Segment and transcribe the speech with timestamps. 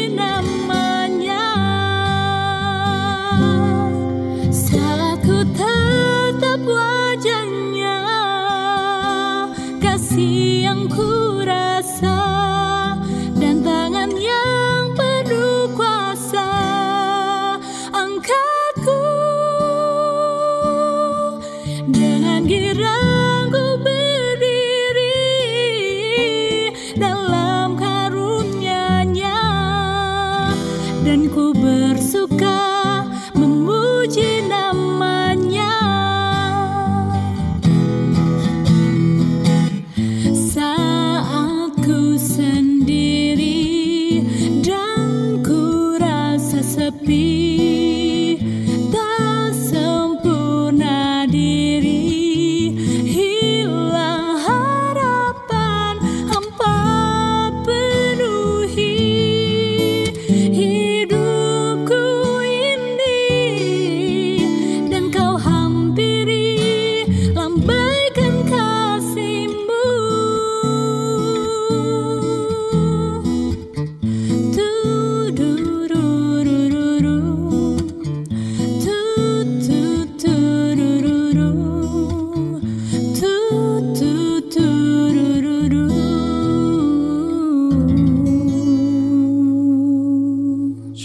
[0.00, 0.29] in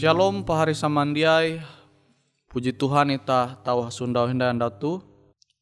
[0.06, 1.66] Shalom pahari samandiai.
[2.54, 5.02] Puji Tuhan ita tahu Sunda hendak datu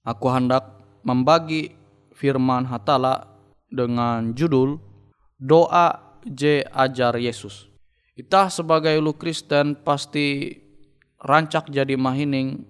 [0.03, 1.71] Aku hendak membagi
[2.11, 3.23] firman hatala
[3.71, 4.83] dengan judul
[5.39, 6.67] Doa J.
[6.75, 7.71] Ajar Yesus.
[8.19, 10.59] Ita sebagai lu Kristen pasti
[11.23, 12.67] rancak jadi mahining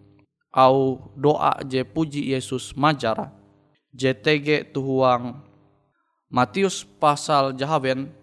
[0.54, 1.90] au doa J.
[1.90, 3.34] Puji Yesus majara.
[3.98, 5.42] JTG tuhuang
[6.30, 8.14] Matius pasal jahaben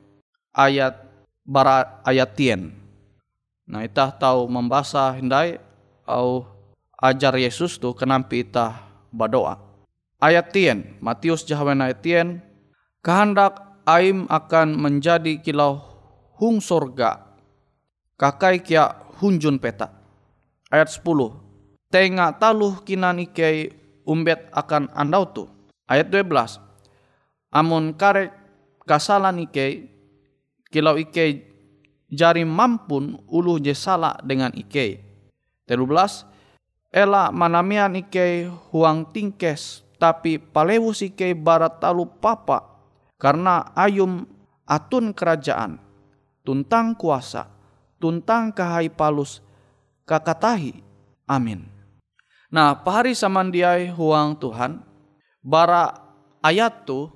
[0.55, 1.03] ayat
[1.43, 2.80] bara ayat tien
[3.71, 5.63] Nah itah tahu membaca hindai
[6.03, 6.43] au
[6.99, 8.83] ajar Yesus tu kenampi itah
[9.15, 9.63] berdoa.
[10.19, 12.43] Ayat tien, Matius jahawen ayat tien,
[13.01, 15.81] kehendak aim akan menjadi kilau
[16.37, 17.39] hung sorga,
[18.19, 18.91] kakai kia
[19.23, 19.89] hunjun peta.
[20.69, 21.09] Ayat 10,
[21.89, 23.73] tengah taluh kinan ikei
[24.05, 25.45] umbet akan andau tu.
[25.89, 26.59] Ayat 12,
[27.55, 28.35] amun karek
[28.85, 29.91] kasalan ike
[30.71, 31.50] kilau ike
[32.11, 35.01] jari mampun ulu je salah dengan ike.
[35.65, 36.27] Telu belas,
[36.91, 42.67] ela manamian ike huang tingkes tapi palewus ike barat talu papa
[43.21, 44.27] karena ayum
[44.67, 45.79] atun kerajaan
[46.43, 47.47] tuntang kuasa
[48.03, 49.39] tuntang kahai palus
[50.03, 50.83] kakatahi
[51.31, 51.63] amin
[52.51, 54.83] nah pahari samandiai huang Tuhan
[55.45, 55.95] bara
[56.43, 57.07] ayat tu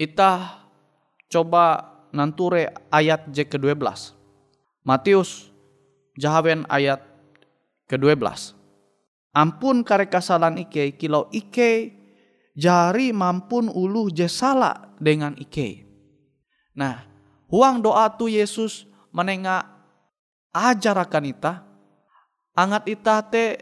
[0.00, 0.64] ita
[1.28, 3.82] coba nanture ayat J ke-12
[4.82, 5.52] Matius
[6.18, 7.00] jahawen ayat
[7.86, 8.18] ke-12.
[9.32, 11.94] Ampun kare kasalan ike kilau ike
[12.52, 15.88] jari mampun ulu je salah dengan ike.
[16.76, 17.04] Nah,
[17.48, 19.64] huang doa tu Yesus menengah
[20.52, 21.64] ajar akan ita.
[22.52, 23.56] Angat ita te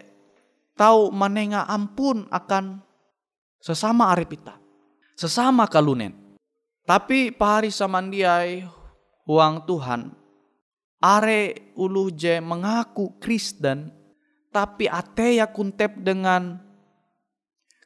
[0.74, 2.82] tahu menengah ampun akan
[3.62, 4.58] sesama arep ita.
[5.14, 6.16] Sesama kalunen.
[6.84, 8.66] Tapi pahari samandiai
[9.28, 10.10] huang Tuhan
[11.00, 13.88] are ulu je mengaku Kristen
[14.50, 16.58] tapi ate ya kuntep dengan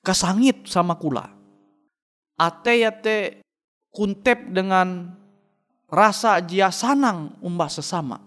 [0.00, 1.28] kesangit sama kula.
[2.40, 3.44] Ate ya te
[3.94, 5.14] kuntep dengan
[5.86, 8.18] rasa jia sanang umbah sesama.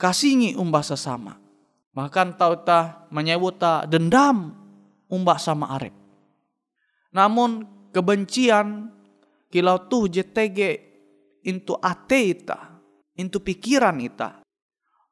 [0.00, 1.36] Kasingi umbah sesama.
[1.92, 4.54] Bahkan tau ta menyebut ta dendam
[5.10, 5.92] umbah sama arep.
[7.12, 8.88] Namun kebencian
[9.50, 10.58] kilau tuh JTG
[11.44, 12.80] into ate ita,
[13.18, 14.40] into pikiran ita.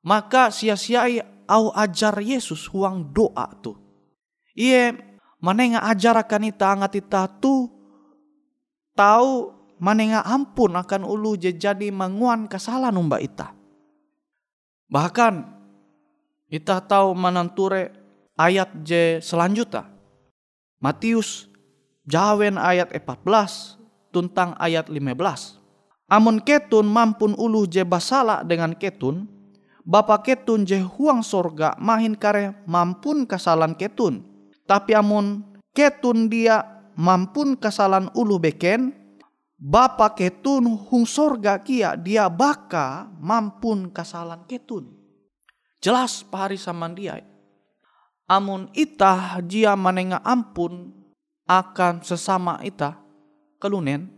[0.06, 1.20] Maka sia-siai
[1.50, 3.74] au ajar Yesus huang doa tu.
[4.54, 4.94] Iye
[5.42, 7.66] manenga ajar akan ita angat ita tu
[8.94, 13.54] tahu manenga ampun akan ulu jadi manguan kesalahan umba ita.
[14.88, 15.34] Bahkan
[16.48, 17.92] ita tahu mananture
[18.38, 19.86] ayat je selanjutnya.
[20.78, 21.50] Matius
[22.06, 23.77] jawen ayat 14
[24.10, 25.58] tentang ayat 15.
[26.08, 29.28] Amun ketun mampun ulu je basala dengan ketun,
[29.88, 34.20] Bapa ketun je huang sorga mahin kare mampun kasalan ketun.
[34.68, 36.60] Tapi amun ketun dia
[36.92, 38.92] mampun kasalan ulu beken,
[39.56, 44.92] Bapa ketun hung sorga kia dia baka mampun kasalan ketun.
[45.80, 47.24] Jelas pahari saman dia.
[48.28, 50.92] Amun ita jia manenga ampun
[51.48, 53.07] akan sesama ita
[53.58, 54.08] kelunen,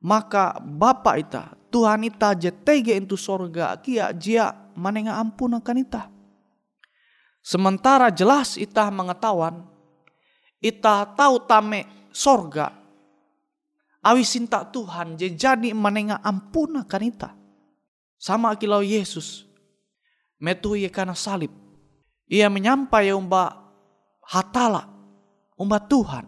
[0.00, 6.08] maka Bapa ita Tuhan ita jetege itu sorga kia jia manenga ampun akan ita.
[7.44, 9.62] Sementara jelas ita mengetahuan,
[10.58, 12.74] ita tahu tame sorga,
[14.02, 17.30] awi sinta Tuhan jadi manenga ampun akan ita.
[18.16, 19.44] Sama kilau Yesus,
[20.40, 21.52] metu ia karena salib.
[22.26, 23.52] Ia menyampai umba
[24.24, 24.88] hatala,
[25.54, 26.26] umba Tuhan.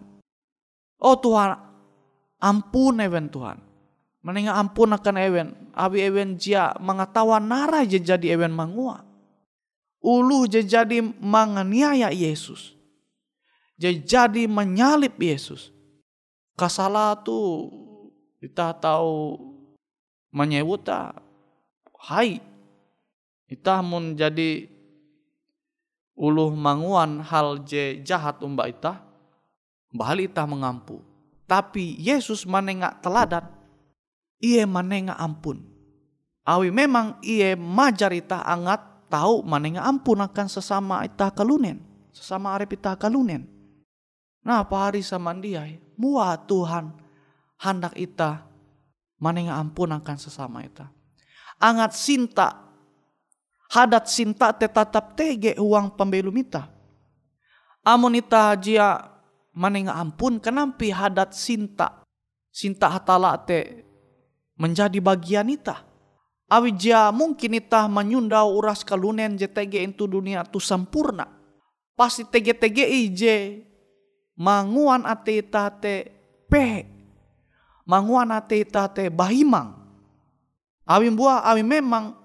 [1.00, 1.56] Oh Tuhan,
[2.42, 3.58] ampun even Tuhan.
[4.22, 5.48] Menengah ampun akan ewen.
[5.74, 9.06] Abi ewen jia mengetawa nara jadi ewen mangua.
[10.02, 12.74] Ulu je jadi menganiaya Yesus.
[13.78, 15.70] Je jadi menyalip Yesus.
[16.58, 17.70] Kasala tu
[18.42, 19.38] kita tahu
[20.34, 20.86] menyebut
[22.06, 22.38] hai
[23.50, 24.68] kita mun jadi
[26.18, 29.00] uluh manguan hal je jahat umba ita
[29.94, 31.00] bahali ita mengampu
[31.48, 33.48] tapi Yesus menengak teladan
[34.38, 35.66] Ia manenga ampun.
[36.46, 41.82] Awi memang ia majar ita angat tahu manenga ampun akan sesama ita kalunen.
[42.14, 43.50] Sesama arep ita kalunen.
[44.46, 45.82] Nah pahari samandiai.
[45.98, 46.94] Mua Tuhan
[47.58, 48.46] hendak ita
[49.18, 50.86] manenga ampun akan sesama ita.
[51.58, 52.70] Angat sinta
[53.74, 56.70] hadat sinta tetap tege uang pembelum ita.
[57.82, 59.17] Amun ita jia
[59.58, 62.06] manenga ampun kenampi hadat sinta.
[62.54, 63.82] Sinta hatala te
[64.54, 65.82] menjadi bagian ita.
[66.48, 71.28] Awija mungkin ita menyundau uras kalunen JTG itu dunia tu sempurna.
[71.92, 73.36] Pasti TG-TG ije
[74.38, 76.08] manguan ate ita te
[76.48, 76.86] pe.
[77.84, 79.76] Manguan ate ita te bahimang.
[80.88, 82.16] Awi buah awi memang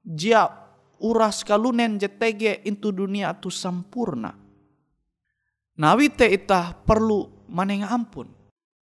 [0.00, 0.48] jia
[0.96, 4.47] uras kalunen JTG itu dunia tu sempurna.
[5.78, 8.26] Nawite ita perlu maneng ampun.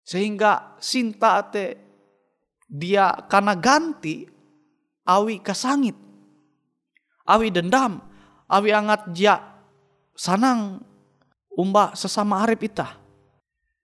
[0.03, 1.79] Sehingga sinta ate
[2.67, 4.27] dia karena ganti
[5.07, 5.93] awi kesangit
[7.29, 8.01] awi dendam
[8.49, 9.37] awi angat dia
[10.17, 10.81] sanang
[11.53, 12.97] umba sesama arif ita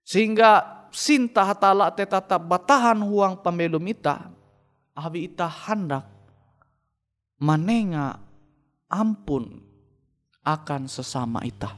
[0.01, 4.33] sehingga sinta hatala tetap batahan huang pembelum ita
[4.97, 6.09] awi ita hendak
[7.37, 8.17] manenga
[8.89, 9.63] ampun
[10.43, 11.77] akan sesama ita.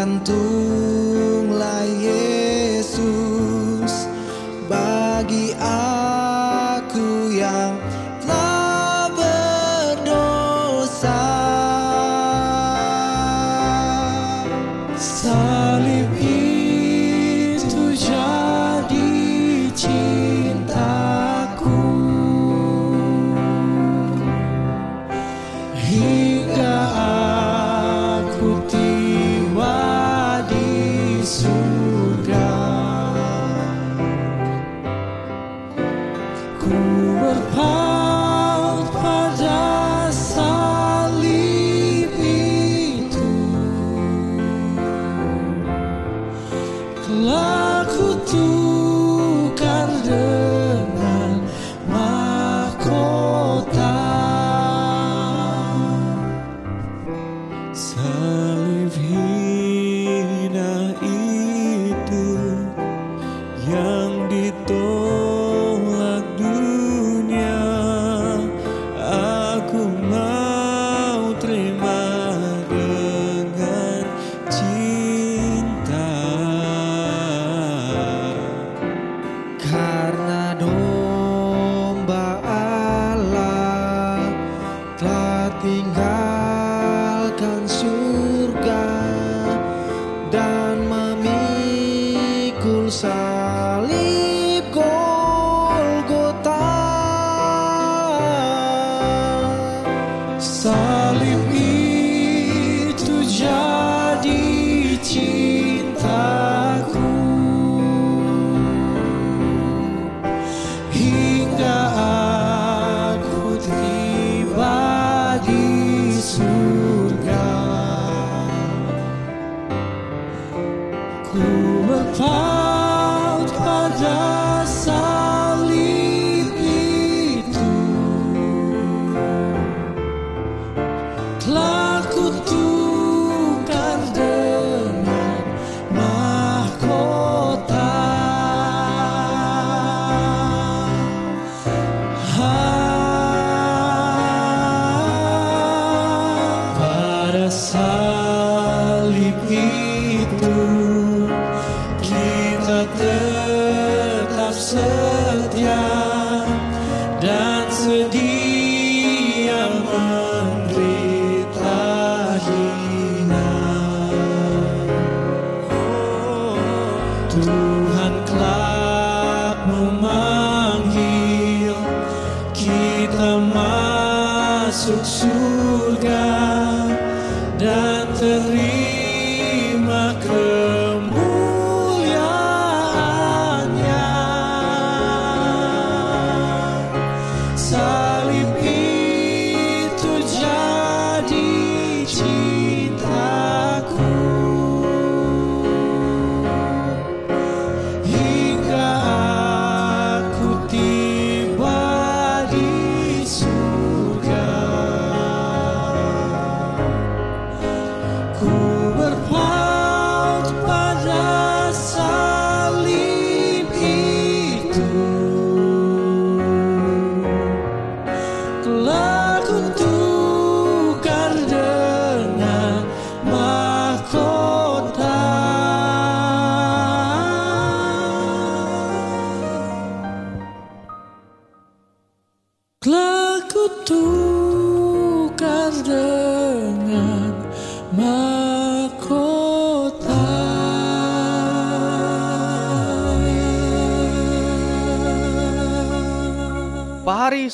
[0.00, 2.29] bergantung layak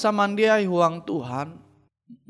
[0.07, 1.59] samandiai huang Tuhan,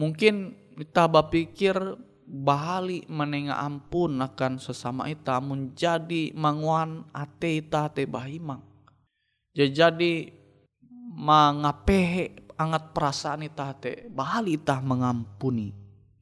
[0.01, 1.77] mungkin kita berpikir
[2.25, 8.65] bahali menenga ampun akan sesama ita menjadi manguan ate ita te bahimang.
[9.53, 10.33] Jadi
[11.17, 15.69] mengapehe angat perasaan ita te bahali ita mengampuni.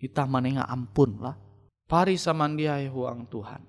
[0.02, 1.38] Ita menenga ampun lah.
[1.87, 3.62] Pari samandiai huang Tuhan.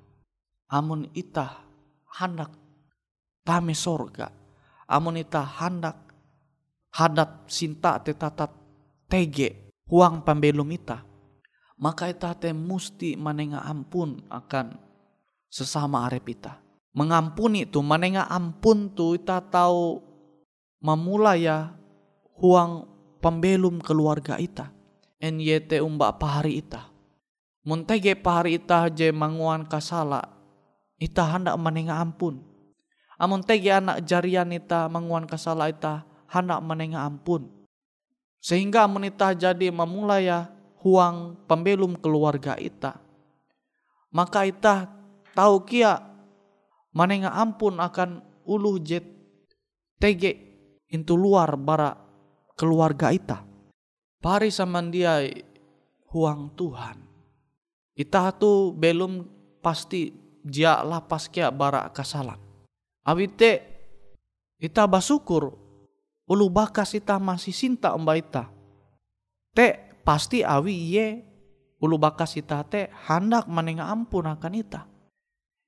[0.74, 1.63] Amun ita
[2.18, 2.50] hendak
[3.46, 4.34] tame sorga.
[4.89, 6.05] Amun ita hendak
[6.96, 8.52] hadap sinta te tatat
[9.12, 11.04] tege huang pambelum ita.
[11.75, 14.80] Maka ita te musti manenga ampun akan
[15.52, 16.64] sesama arep ita.
[16.96, 20.00] Mengampuni tu manenga ampun tu ita tahu
[20.80, 21.75] memulai ya
[22.40, 22.88] huang
[23.20, 24.72] pembelum keluarga ita.
[25.20, 26.88] NYT umba pahari ita.
[27.68, 30.24] Muntege pahari ita je manguan kasala
[30.96, 32.40] ita hendak menenga ampun.
[33.20, 37.48] Amun tege anak jarian ita manguan kasala ita hendak menenga ampun.
[38.44, 40.27] Sehingga amun ita jadi memulai
[40.84, 43.00] huang pembelum keluarga ita.
[44.12, 44.92] Maka ita
[45.32, 45.98] tahu kia
[46.92, 49.08] manenga ampun akan ulu jet
[49.98, 50.38] tege
[50.92, 51.96] intu luar bara
[52.54, 53.42] keluarga ita.
[54.22, 55.42] Pari samandiai
[56.13, 56.98] huang Tuhan.
[57.96, 59.24] Ita tu belum
[59.63, 60.13] pasti
[60.46, 62.38] dia lapas kia bara kasalan.
[63.01, 63.51] Awite
[64.62, 65.65] ita basukur
[66.25, 68.55] ulu bakas ita masih sinta umba ita
[69.55, 71.08] te pasti awi iye.
[71.79, 74.84] Ulu bakas ita te hendak menenga ampun akan ita.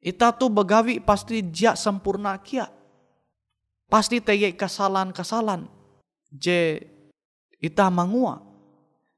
[0.03, 2.67] Ita tu begawi pasti dia sempurna kia.
[3.87, 5.67] Pasti tege kesalahan-kesalahan
[6.31, 6.83] je
[7.63, 8.43] ita mangua.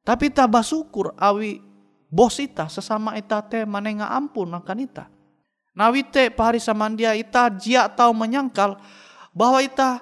[0.05, 1.61] Tapi ita basukur awi
[2.09, 5.05] bos ita sesama ita te menenga ampun akan ita.
[5.77, 8.81] Nawi te pahari samandia ita jia tahu menyangkal
[9.31, 10.01] bahwa ita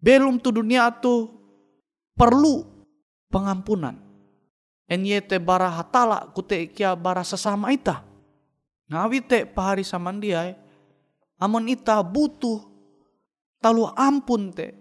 [0.00, 1.28] belum tu dunia tu
[2.16, 2.64] perlu
[3.28, 3.96] pengampunan.
[4.90, 8.02] NYT bara hatala kute kia bara sesama ita.
[8.90, 10.58] Nawi te pahari samandia
[11.38, 12.66] amun ita butuh
[13.62, 14.74] talu ampun te.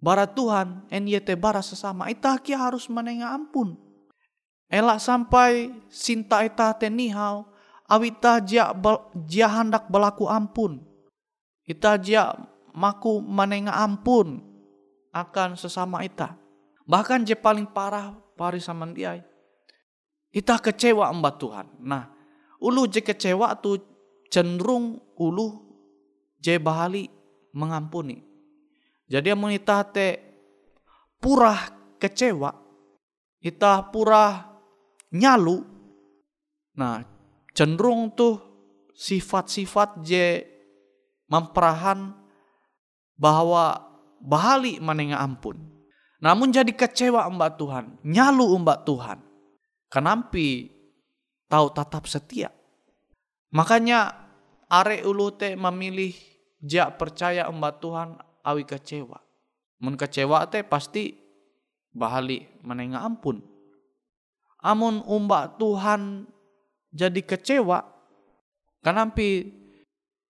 [0.00, 3.76] Bara Tuhan NYT bara sesama ita kia harus menenga ampun.
[4.70, 7.44] Elak sampai sinta ita te nihau
[7.90, 8.72] awita jia,
[9.28, 10.80] jia hendak berlaku ampun.
[11.68, 12.32] Ita jia
[12.74, 14.42] maku menenga ampun
[15.10, 16.38] akan sesama ita.
[16.86, 19.30] Bahkan je paling parah pari samandiai
[20.30, 21.66] ita kecewa mbak Tuhan.
[21.82, 22.06] Nah
[22.62, 23.78] ulu je kecewa tu
[24.30, 25.48] cenderung ulu
[26.38, 27.10] je bahali
[27.54, 28.22] mengampuni.
[29.10, 30.22] Jadi amun ita te
[31.18, 31.58] purah
[31.98, 32.54] kecewa,
[33.42, 34.46] ita purah
[35.10, 35.66] nyalu,
[36.78, 37.02] nah
[37.50, 38.38] cenderung tuh
[38.94, 40.46] sifat-sifat je
[41.26, 42.14] memperahan
[43.20, 43.84] bahwa
[44.24, 45.60] bahali manenga ampun.
[46.24, 49.20] Namun jadi kecewa mbak Tuhan, nyalu mbak Tuhan.
[49.92, 50.72] Kenampi
[51.52, 52.48] tahu tetap setia.
[53.52, 54.14] Makanya
[54.70, 56.14] are ulu te memilih
[56.62, 59.18] ja percaya embat Tuhan awi kecewa.
[59.80, 61.16] Mun kecewa teh pasti
[61.90, 63.42] bahali menenga ampun.
[64.60, 66.28] Amun umba Tuhan
[66.92, 67.80] jadi kecewa,
[68.84, 69.48] kanampi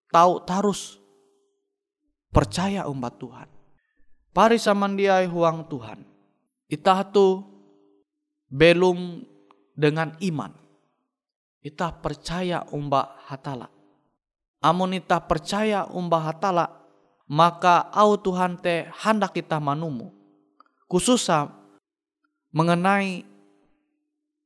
[0.07, 1.00] tahu tarus
[2.31, 3.49] percaya umbat Tuhan.
[4.31, 6.07] Pari samandiai huang Tuhan.
[6.71, 7.43] Itah tu
[8.47, 9.27] belum
[9.75, 10.55] dengan iman.
[11.61, 13.81] Itah percaya umba hatala
[14.61, 16.69] amun ita percaya umbah hatala
[17.27, 20.12] maka au Tuhan te hendak kita manumu
[20.87, 21.49] khususnya
[22.53, 23.25] mengenai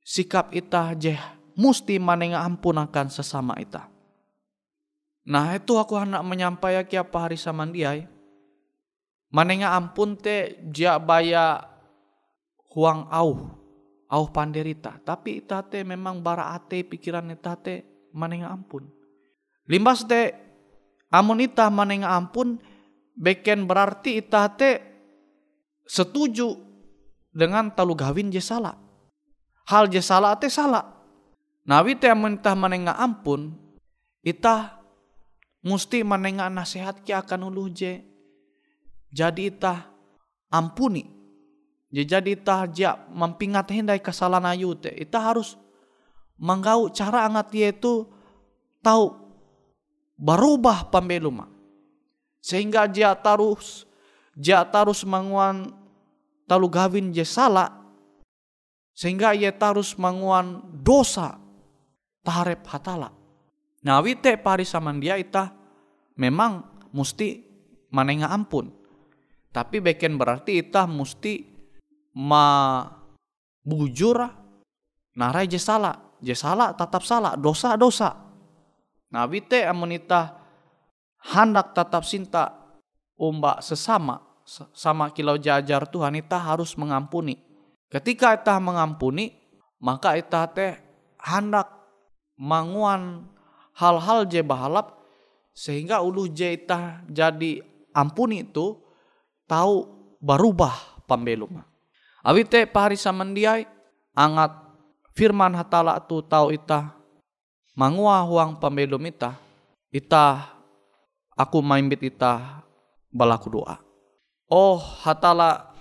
[0.07, 1.19] sikap ita je
[1.59, 3.91] musti manenga ampun akan sesama ita
[5.25, 8.05] nah itu aku hendak menyampaikan apa hari samandiai
[9.33, 11.65] manenga ampun te jia baya
[12.77, 13.31] huang au
[14.09, 18.85] au panderita tapi ita te memang bara ate pikiran ita te manenga ampun
[19.65, 20.37] Limbas te
[21.09, 22.61] amun ita manenga ampun
[23.17, 24.81] beken berarti ita te
[25.89, 26.53] setuju
[27.33, 28.77] dengan talu gawin je salah.
[29.65, 30.85] Hal je salah te salah.
[31.65, 33.57] Nawi te amun ita manenga ampun
[34.21, 34.84] ita
[35.65, 38.05] musti manenga nasihat ki akan ulu je
[39.15, 39.91] jadi ita
[40.51, 41.07] ampuni.
[41.95, 44.91] Jadi ita ja mempingat hindai kesalahan ayu te.
[44.91, 45.55] Ita harus
[46.35, 48.11] menggau cara angat dia itu
[48.83, 49.15] tahu
[50.19, 51.47] berubah pembeluma
[52.43, 53.87] sehingga dia tarus
[54.35, 55.71] dia tarus manguan
[56.51, 57.71] talu gawin je salah
[58.95, 61.39] sehingga ia tarus manguan dosa
[62.27, 63.15] taharep hatala
[63.85, 65.53] nah wite pari saman dia ita
[66.17, 67.45] memang musti
[67.93, 68.73] manenga ampun
[69.53, 71.45] tapi beken berarti ita musti
[72.17, 72.83] ma
[73.63, 74.19] bujur
[75.15, 78.25] narai je salah je salah tetap salah dosa dosa
[79.15, 80.43] Nah, wite amunita
[81.23, 82.51] hendak tetap cinta
[83.15, 84.19] umba sesama
[84.75, 87.39] sama kilau jajar Tuhan ita harus mengampuni.
[87.87, 89.31] Ketika ita mengampuni,
[89.79, 90.75] maka ita teh
[91.23, 91.71] hendak
[92.35, 93.31] manguan
[93.75, 94.99] hal-hal je bahalap
[95.55, 97.63] sehingga ulu je ita jadi
[97.95, 98.79] ampuni itu
[99.47, 99.87] tahu
[100.19, 101.63] berubah pembelum.
[102.25, 103.69] Abi te pahari samandiai
[104.17, 104.51] angat
[105.13, 106.91] firman hatala tu tahu ita
[107.77, 109.37] mangua huang pembelum ita
[109.95, 110.49] ita
[111.39, 112.65] aku maimbit ita
[113.13, 113.79] balaku doa.
[114.51, 115.75] Oh hatala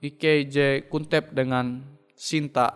[0.00, 1.84] ike je kuntep dengan
[2.16, 2.72] sinta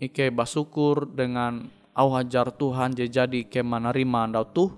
[0.00, 4.70] ike basukur dengan au hajar Tuhan je jadi ke menerima andau tuh.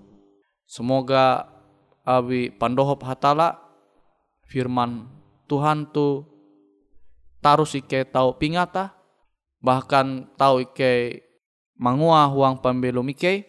[0.62, 1.50] Semoga
[2.07, 3.59] abi pandohop hatala
[4.46, 5.11] firman
[5.50, 6.22] Tuhan tu
[7.42, 8.94] tarus ike tau pingata
[9.59, 11.24] bahkan tau ike
[11.74, 13.48] mangua huang pembelum ike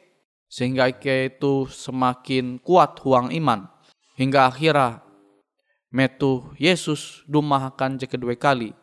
[0.50, 3.70] sehingga ike itu semakin kuat huang iman.
[4.18, 5.00] Hingga akhirnya
[5.94, 8.74] metu Yesus dumahakan je kedua kali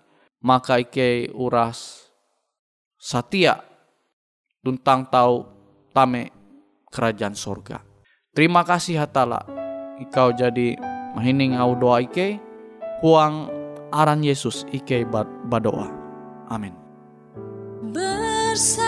[0.41, 2.09] maka ike uras
[2.97, 3.76] satia
[4.67, 5.47] tuntang tahu
[5.95, 6.35] tame
[6.91, 7.87] kerajaan sorga.
[8.35, 9.47] Terima kasih hatala,
[10.03, 10.75] ikau jadi
[11.15, 12.43] mahining au doa ike,
[12.99, 13.47] huang
[13.95, 15.87] aran Yesus ike bad badoa.
[16.51, 16.75] Amin.
[17.95, 18.86] Bersabdalah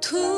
[0.00, 0.37] 두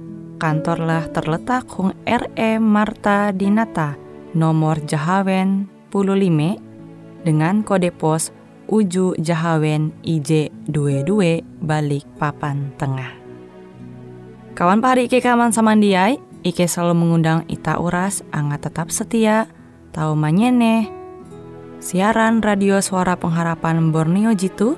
[0.41, 3.93] kantorlah terletak Hung RE Marta Dinata,
[4.33, 6.57] nomor Jahawen 15
[7.21, 8.33] dengan kode pos
[8.65, 13.13] Uju Jahawen IJ 22 balik papan tengah.
[14.57, 19.45] Kawan pahari Ike kaman samandiai, Ike selalu mengundang Ita Uras, angga tetap setia,
[19.93, 20.89] tahu manyene,
[21.77, 24.73] siaran radio suara pengharapan Borneo Jitu,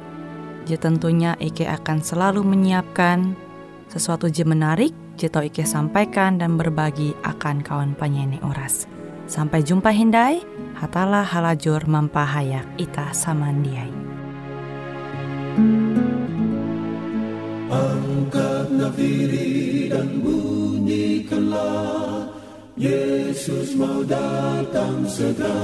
[0.67, 3.38] je tentunya Ike akan selalu menyiapkan
[3.88, 8.89] sesuatu je menarik, tau Ike sampaikan dan berbagi akan kawan penyanyi Uras.
[9.23, 10.43] Sampai jumpa Hindai,
[10.76, 13.93] hatalah halajur mampahayak ita samandiai.
[17.73, 22.30] Angkatlah diri dan bunyikanlah
[22.78, 25.58] Yesus mau datang segera